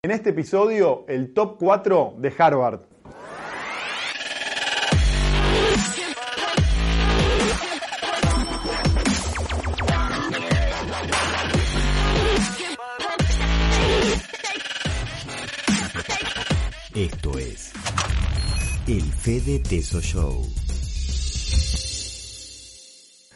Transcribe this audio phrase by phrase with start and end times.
[0.00, 2.82] En este episodio, el top 4 de Harvard.
[16.94, 17.72] Esto es
[18.86, 20.57] el Fede Teso Show.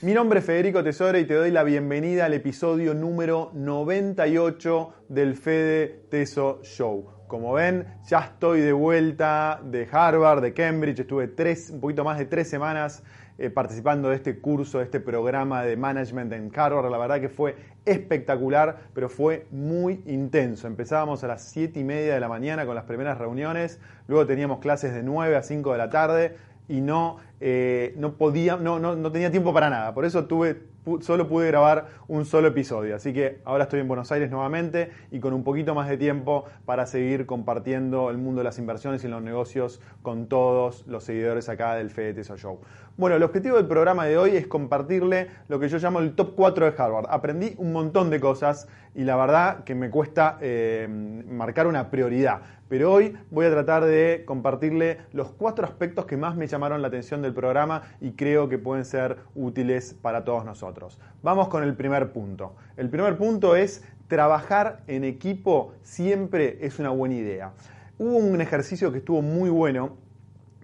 [0.02, 5.36] Mi nombre es Federico Tesoro y te doy la bienvenida al episodio número 98 del
[5.36, 7.06] Fede Teso Show.
[7.28, 10.98] Como ven, ya estoy de vuelta de Harvard, de Cambridge.
[10.98, 13.04] Estuve tres, un poquito más de tres semanas
[13.38, 16.90] eh, participando de este curso, de este programa de management en Harvard.
[16.90, 20.66] La verdad que fue espectacular, pero fue muy intenso.
[20.66, 24.58] Empezábamos a las 7 y media de la mañana con las primeras reuniones, luego teníamos
[24.58, 26.36] clases de 9 a 5 de la tarde
[26.68, 29.92] y no, eh, no podía, no, no, no tenía tiempo para nada.
[29.94, 32.96] Por eso tuve solo pude grabar un solo episodio.
[32.96, 36.44] Así que ahora estoy en Buenos Aires nuevamente y con un poquito más de tiempo
[36.64, 41.48] para seguir compartiendo el mundo de las inversiones y los negocios con todos los seguidores
[41.48, 42.60] acá del Fede Teso Show.
[42.96, 46.34] Bueno, el objetivo del programa de hoy es compartirle lo que yo llamo el top
[46.34, 47.06] 4 de Harvard.
[47.08, 52.42] Aprendí un montón de cosas y la verdad que me cuesta eh, marcar una prioridad.
[52.68, 56.88] Pero hoy voy a tratar de compartirle los cuatro aspectos que más me llamaron la
[56.88, 60.98] atención del programa y creo que pueden ser útiles para todos nosotros.
[61.22, 62.54] Vamos con el primer punto.
[62.76, 67.52] El primer punto es trabajar en equipo siempre es una buena idea.
[67.98, 69.96] Hubo un ejercicio que estuvo muy bueno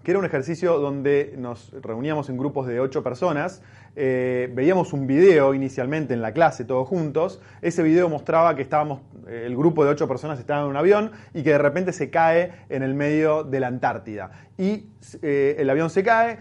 [0.09, 3.63] que era un ejercicio donde nos reuníamos en grupos de ocho personas,
[4.01, 9.01] eh, veíamos un video inicialmente en la clase todos juntos, ese video mostraba que estábamos,
[9.27, 12.09] eh, el grupo de ocho personas estaba en un avión y que de repente se
[12.09, 14.31] cae en el medio de la Antártida.
[14.57, 16.39] Y eh, el avión se cae,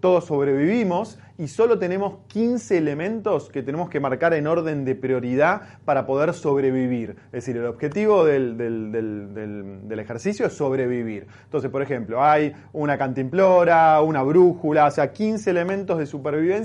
[0.00, 5.62] todos sobrevivimos y solo tenemos 15 elementos que tenemos que marcar en orden de prioridad
[5.84, 7.14] para poder sobrevivir.
[7.26, 11.28] Es decir, el objetivo del, del, ejercicio es sobrevivir.
[11.44, 16.57] Entonces, por ejemplo, hay una cantimplora, una brújula, o sea, 15 elementos de supervivencia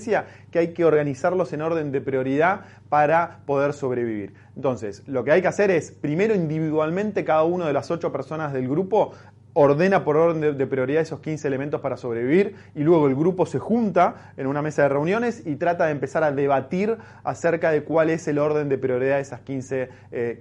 [0.52, 4.34] que hay que organizarlos en orden de prioridad para poder sobrevivir.
[4.56, 8.54] Entonces, lo que hay que hacer es, primero individualmente, cada una de las ocho personas
[8.54, 9.14] del grupo
[9.54, 13.60] ordena por orden de, prioridad esos 15 elementos para sobrevivir y luego el grupo se
[13.60, 18.10] junta en una mesa de reuniones y trata de empezar a debatir acerca de cuál
[18.10, 19.90] es el orden de prioridad de esas 15,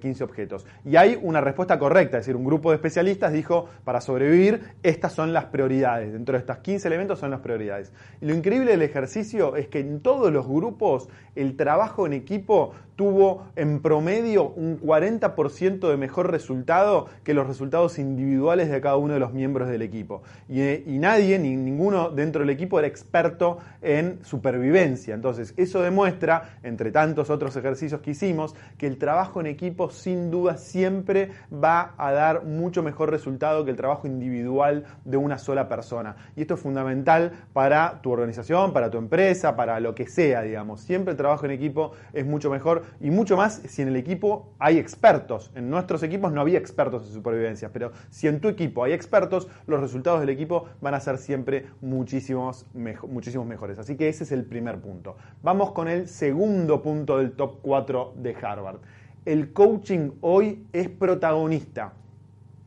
[0.01, 0.67] 15 eh, objetos.
[0.85, 5.13] Y hay una respuesta correcta, es decir, un grupo de especialistas dijo, para sobrevivir, estas
[5.13, 7.93] son las prioridades, dentro de estas 15 elementos son las prioridades.
[8.21, 12.73] Y lo increíble del ejercicio es que en todos los grupos el trabajo en equipo
[12.97, 19.02] tuvo en promedio un 40% de mejor resultado que los resultados individuales de cada uno
[19.11, 20.23] de los miembros del equipo.
[20.49, 25.15] Y, nadie, ni ninguno dentro del equipo era experto en supervivencia.
[25.15, 30.31] Entonces, eso demuestra, entre tantos otros ejercicios que hicimos, que el trabajo en equipo sin
[30.31, 35.69] duda siempre va a dar mucho mejor resultado que el trabajo individual de una sola
[35.69, 36.17] persona.
[36.37, 40.81] Y esto es fundamental para tu organización, para tu empresa, para lo que sea, digamos.
[40.81, 44.55] Siempre el trabajo en equipo es mucho mejor y mucho más si en el equipo
[44.59, 45.51] hay expertos.
[45.55, 49.49] En nuestros equipos no había expertos en supervivencia, pero si en tu equipo hay expertos,
[49.67, 52.67] los resultados del equipo van a ser siempre muchísimos,
[53.09, 53.79] muchísimos mejores.
[53.79, 55.17] Así que ese es el primer punto.
[55.43, 58.79] Vamos con el segundo punto del top 4 de Harvard.
[59.25, 61.93] El coaching hoy es protagonista.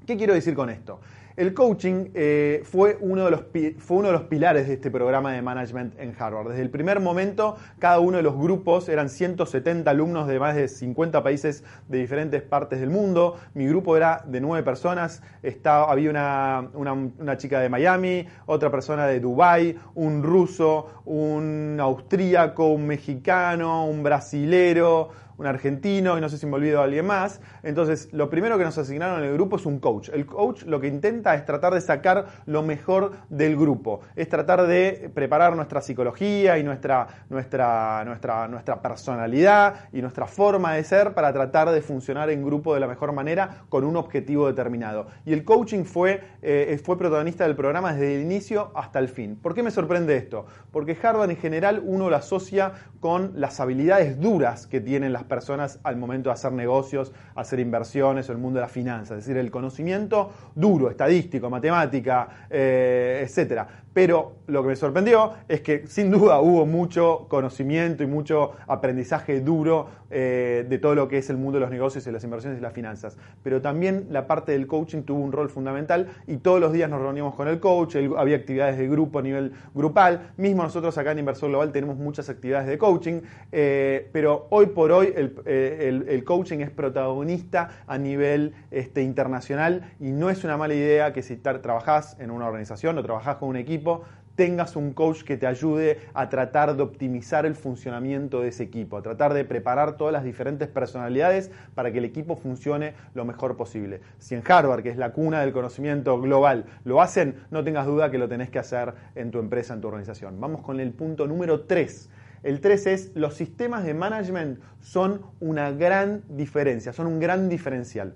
[0.06, 1.00] ¿Qué quiero decir con esto?
[1.38, 3.42] El coaching eh, fue, uno de los,
[3.80, 6.48] fue uno de los pilares de este programa de management en Harvard.
[6.48, 10.70] Desde el primer momento, cada uno de los grupos eran 170 alumnos de más de
[10.70, 13.36] 50 países de diferentes partes del mundo.
[13.54, 15.22] Mi grupo era de nueve personas.
[15.44, 22.68] Estaba, había una, una chica de Miami, otra persona de Dubái, un ruso, un austríaco,
[22.70, 27.42] un mexicano, un brasilero, un argentino y no sé si me olvido alguien más.
[27.64, 30.10] Entonces, lo primero que nos asignaron en el grupo es un coach.
[30.10, 34.66] El coach lo que intenta es tratar de sacar lo mejor del grupo, es tratar
[34.68, 41.14] de preparar nuestra psicología y nuestra, nuestra, nuestra, nuestra personalidad y nuestra forma de ser
[41.14, 45.08] para tratar de funcionar en grupo de la mejor manera con un objetivo determinado.
[45.26, 49.36] Y el coaching fue, eh, fue protagonista del programa desde el inicio hasta el fin.
[49.36, 50.46] ¿Por qué me sorprende esto?
[50.72, 55.80] Porque Harvard en general uno lo asocia con las habilidades duras que tienen las personas
[55.84, 59.38] al momento de hacer negocios, hacer inversiones o el mundo de la finanza, es decir,
[59.38, 63.68] el conocimiento duro, estadístico, matemática, eh, etcétera.
[63.96, 69.40] Pero lo que me sorprendió es que sin duda hubo mucho conocimiento y mucho aprendizaje
[69.40, 72.60] duro eh, de todo lo que es el mundo de los negocios y las inversiones
[72.60, 73.18] y las finanzas.
[73.42, 77.02] Pero también la parte del coaching tuvo un rol fundamental y todos los días nos
[77.02, 80.34] reuníamos con el coach, había actividades de grupo a nivel grupal.
[80.36, 83.22] Mismo nosotros acá en Inversor Global tenemos muchas actividades de coaching,
[83.54, 90.12] eh, pero hoy por hoy el, eh, coaching es protagonista a nivel este, internacional y
[90.12, 93.56] no es una mala idea que si trabajás en una organización o trabajás con un
[93.56, 94.04] equipo,
[94.36, 98.98] tengas un coach que te ayude a tratar de optimizar el funcionamiento de ese equipo,
[98.98, 103.56] a tratar de preparar todas las diferentes personalidades para que el equipo funcione lo mejor
[103.58, 104.02] posible.
[104.20, 108.12] Si en Harvard, que es la cuna del conocimiento global, lo hacen, no tengas duda
[108.12, 110.40] que lo tenés que hacer en tu empresa, en tu organización.
[110.40, 112.10] Vamos con el punto número 3.
[112.46, 118.14] El 3 es los sistemas de management son una gran diferencia, son un gran diferencial.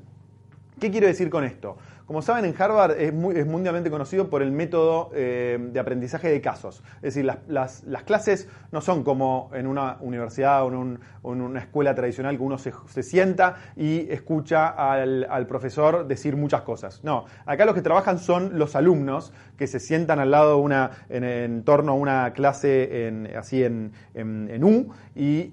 [0.79, 1.77] ¿Qué quiero decir con esto?
[2.09, 6.81] Como saben, en Harvard es, mundialmente conocido por el método eh, de aprendizaje de casos.
[7.03, 12.35] Es decir, las, clases no son como en una universidad o en, una escuela tradicional
[12.35, 17.03] que uno se, sienta y escucha al, profesor decir muchas cosas.
[17.03, 20.89] No, acá los que trabajan son los alumnos que se sientan al lado de una,
[21.09, 23.93] en, torno a una clase así en,
[24.63, 25.51] U y,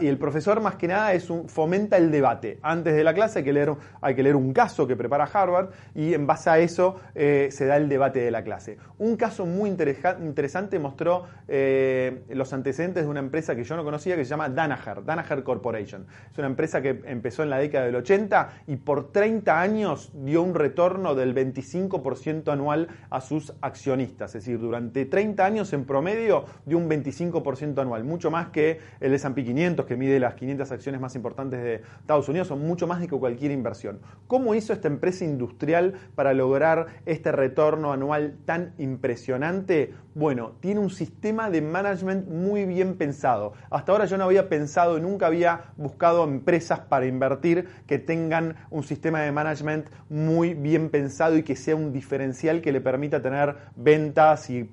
[0.00, 2.58] el profesor más que nada es fomenta el debate.
[2.62, 5.68] Antes de la clase hay que leer, hay que leer un caso que prepara Harvard
[5.98, 8.78] y en base a eso eh, se da el debate de la clase.
[8.98, 14.14] Un caso muy interesante mostró eh, los antecedentes de una empresa que yo no conocía
[14.14, 16.06] que se llama Danaher, Danaher Corporation.
[16.30, 20.42] Es una empresa que empezó en la década del 80 y por 30 años dio
[20.42, 24.36] un retorno del 25% anual a sus accionistas.
[24.36, 29.14] Es decir, durante 30 años en promedio dio un 25% anual, mucho más que el
[29.14, 33.00] S&P 500 que mide las 500 acciones más importantes de Estados Unidos, son mucho más
[33.00, 33.98] de que cualquier inversión.
[34.28, 39.94] ¿Cómo hizo esta empresa industrial para lograr este retorno anual tan impresionante?
[40.14, 43.52] Bueno, tiene un sistema de management muy bien pensado.
[43.70, 48.82] Hasta ahora yo no había pensado, nunca había buscado empresas para invertir que tengan un
[48.82, 53.56] sistema de management muy bien pensado y que sea un diferencial que le permita tener
[53.76, 54.68] ventas y,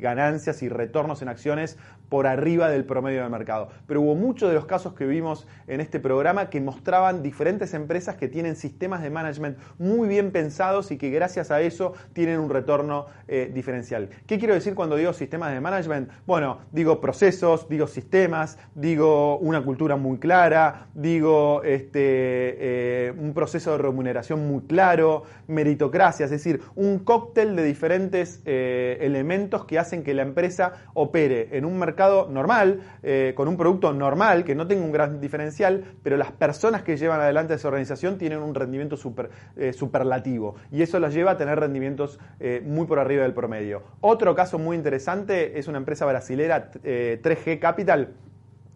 [0.00, 1.78] ganancias y retornos en acciones
[2.08, 3.68] por arriba del promedio del mercado.
[3.86, 8.16] Pero hubo muchos de los casos que vimos en este programa que mostraban diferentes empresas
[8.16, 10.39] que tienen sistemas de management muy bien pensados
[10.90, 14.08] y que gracias a eso tienen un retorno eh, diferencial.
[14.26, 16.10] ¿Qué quiero decir cuando digo sistemas de management?
[16.26, 23.72] Bueno, digo procesos, digo sistemas, digo una cultura muy clara, digo este, eh, un proceso
[23.72, 30.02] de remuneración muy claro, meritocracia, es decir, un cóctel de diferentes eh, elementos que hacen
[30.02, 32.80] que la empresa opere en un mercado normal,
[33.34, 37.20] con un producto normal, que no tenga un gran diferencial, pero las personas que llevan
[37.20, 39.72] adelante esa organización tienen un rendimiento super, eh,
[40.70, 43.82] y eso los lleva a tener rendimientos eh, muy por arriba del promedio.
[44.00, 48.14] Otro caso muy interesante es una empresa brasilera, 3G Capital,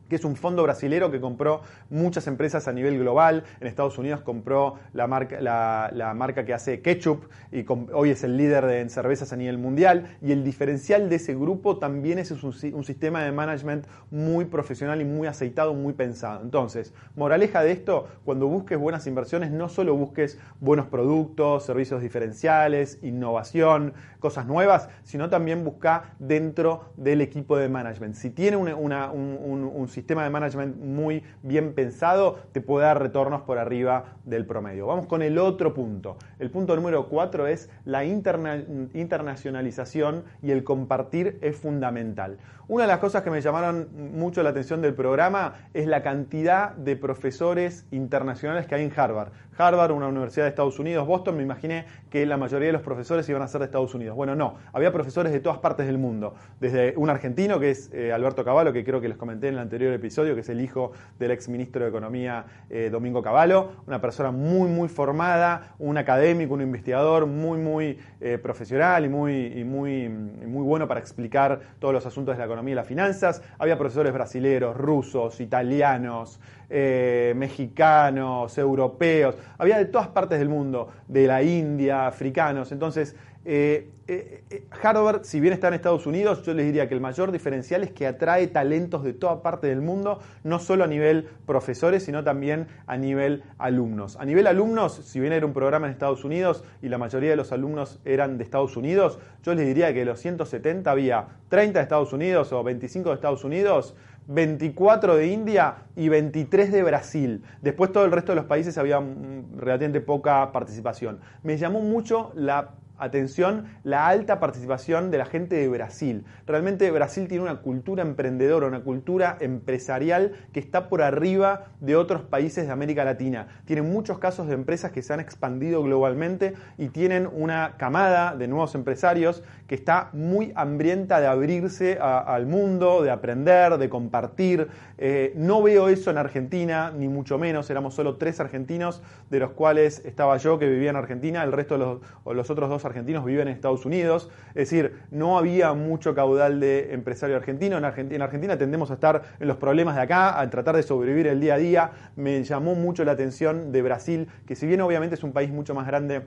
[0.08, 3.44] que es un fondo brasilero que compró muchas empresas a nivel global.
[3.60, 8.36] En Estados Unidos compró la marca, la, marca que hace ketchup y hoy es el
[8.36, 10.16] líder de, en cervezas a nivel mundial.
[10.22, 15.00] Y el diferencial de ese grupo también es un, un, sistema de management muy profesional
[15.00, 16.42] y muy aceitado, muy pensado.
[16.42, 22.98] Entonces, moraleja de esto, cuando busques buenas inversiones, no solo busques buenos productos, servicios diferenciales,
[23.02, 28.14] innovación, cosas nuevas, sino también busca dentro del equipo de management.
[28.14, 33.58] Si tiene un, un, sistema de management muy bien pensado, te puede dar retornos por
[33.58, 34.86] arriba del promedio.
[34.86, 36.16] Vamos con el otro punto.
[36.38, 42.36] El punto número cuatro es la internacionalización y el compartir es fundamental.
[42.66, 46.70] Una de las cosas que me llamaron mucho la atención del programa es la cantidad
[46.70, 49.32] de profesores internacionales que hay en Harvard.
[49.58, 53.28] Harvard, una universidad de Estados Unidos, Boston, me imaginé que la mayoría de los profesores
[53.28, 54.16] iban a ser de Estados Unidos.
[54.16, 56.36] Bueno, no, había profesores de todas partes del mundo.
[56.58, 59.60] Desde un argentino, que es eh, Alberto Cavallo, que creo que les comenté en el
[59.60, 64.00] anterior episodio, que es el hijo del ex ministro de Economía eh, Domingo Cavallo, una
[64.00, 70.08] persona muy, muy formada, un académico, un investigador muy, muy eh, profesional y muy, muy,
[70.08, 73.42] muy bueno para explicar todos los asuntos de la economía y las finanzas.
[73.58, 81.42] Había profesores brasileños, rusos, italianos, mexicanos, europeos, había de todas partes del mundo, de la
[81.42, 82.72] India, africanos.
[82.72, 83.14] Entonces,
[83.46, 87.00] eh, eh, eh, Harvard, si bien está en Estados Unidos, yo les diría que el
[87.00, 91.28] mayor diferencial es que atrae talentos de toda parte del mundo, no solo a nivel
[91.46, 94.16] profesores, sino también a nivel alumnos.
[94.18, 97.36] A nivel alumnos, si bien era un programa en Estados Unidos y la mayoría de
[97.36, 101.78] los alumnos eran de Estados Unidos, yo les diría que de los 170 había 30
[101.78, 103.94] de Estados Unidos o 25 de Estados Unidos,
[104.26, 107.42] 24 de India y 23 de Brasil.
[107.60, 111.20] Después todo el resto de los países había mm, relativamente poca participación.
[111.42, 116.24] Me llamó mucho la atención la alta participación de la gente de Brasil.
[116.46, 122.22] Realmente Brasil tiene una cultura emprendedora, una cultura empresarial que está por arriba de otros
[122.22, 123.48] países de América Latina.
[123.64, 128.48] Tienen muchos casos de empresas que se han expandido globalmente y tienen una camada de
[128.48, 134.68] nuevos empresarios que está muy hambrienta de abrirse al mundo, de aprender, de compartir.
[134.98, 137.70] Eh, no veo eso en Argentina, ni mucho menos.
[137.70, 141.74] Éramos solo tres argentinos, de los cuales estaba yo que vivía en Argentina, el resto
[141.74, 142.00] de los,
[142.36, 144.30] los otros dos argentinos viven en Estados Unidos.
[144.48, 147.76] Es decir, no había mucho caudal de empresario argentino.
[147.78, 150.82] En Argentina, en Argentina tendemos a estar en los problemas de acá, a tratar de
[150.82, 151.90] sobrevivir el día a día.
[152.16, 155.74] Me llamó mucho la atención de Brasil, que si bien obviamente es un país mucho
[155.74, 156.22] más grande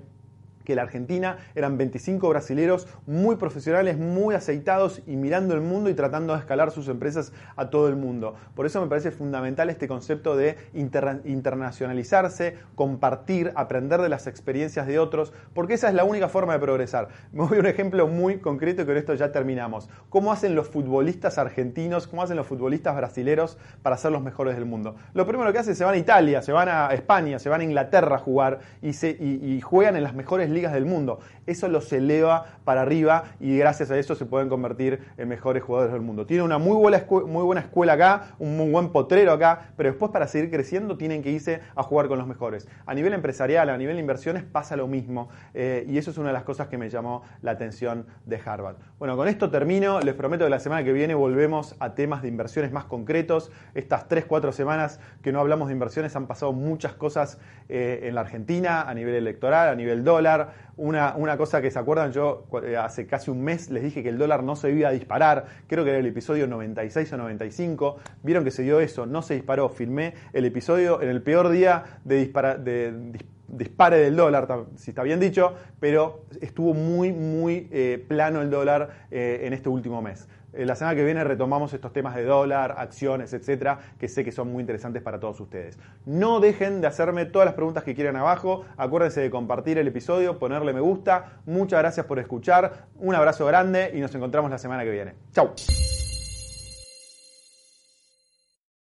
[0.68, 1.38] que la Argentina.
[1.56, 6.72] Eran 25 brasileros muy profesionales, muy aceitados y mirando el mundo y tratando de escalar
[6.72, 8.36] sus empresas a todo el mundo.
[8.54, 15.00] Por eso me parece fundamental este concepto de internacionalizarse, compartir, aprender de las experiencias de
[15.00, 17.08] otros, porque esa es la única forma de progresar.
[17.32, 19.90] Me voy a un ejemplo muy concreto y con esto ya terminamos.
[20.10, 24.66] ¿Cómo hacen los futbolistas argentinos, cómo hacen los futbolistas brasileros para ser los mejores del
[24.66, 24.98] mundo?
[25.14, 27.62] Lo primero que hacen es se van a Italia, se van a España, se van
[27.62, 31.20] a Inglaterra a jugar y, y juegan en las mejores ligas del mundo.
[31.46, 35.94] Eso los eleva para arriba y gracias a eso se pueden convertir en mejores jugadores
[35.94, 36.26] del mundo.
[36.26, 40.12] Tienen una muy buena, muy buena escuela acá, un muy buen potrero acá, pero después
[40.12, 42.68] para seguir creciendo tienen que irse a jugar con los mejores.
[42.86, 46.30] A nivel empresarial, a nivel de inversiones pasa lo mismo eh, y eso es una
[46.30, 48.78] de las cosas que me llamó la atención de Harvard.
[49.00, 50.00] Bueno, con esto termino.
[50.02, 53.52] Les prometo que la semana que viene volvemos a temas de inversiones más concretos.
[53.76, 58.22] Estas 3-4 semanas que no hablamos de inversiones han pasado muchas cosas eh, en la
[58.22, 60.47] Argentina, a nivel electoral, a nivel dólar,
[60.78, 64.10] una, una, cosa que se acuerdan, yo eh, hace casi un mes les dije que
[64.10, 67.98] el dólar no se iba a disparar, creo que era el episodio 96 o 95,
[68.24, 72.00] vieron que se dio eso, no se disparó, filmé el episodio en el peor día
[72.04, 78.42] de, de dispare del dólar, si está bien dicho, pero estuvo muy, muy eh, plano
[78.42, 80.28] el dólar eh, en este último mes.
[80.54, 84.32] Eh, la semana que viene retomamos estos temas de dólar, acciones, etcétera, que sé que
[84.32, 85.78] son muy interesantes para todos ustedes.
[86.06, 88.66] No dejen de hacerme todas las preguntas que quieran abajo.
[88.78, 91.42] Acuérdense de compartir el episodio, ponerle me gusta.
[91.46, 92.88] Muchas gracias por escuchar.
[92.96, 95.14] Un abrazo grande y nos encontramos la semana que viene.
[95.32, 95.54] Chau.